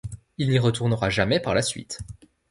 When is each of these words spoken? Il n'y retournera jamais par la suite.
Il 0.39 0.49
n'y 0.49 0.57
retournera 0.57 1.11
jamais 1.11 1.39
par 1.39 1.53
la 1.53 1.61
suite. 1.61 1.99